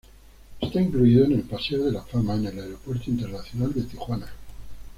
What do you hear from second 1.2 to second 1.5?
en el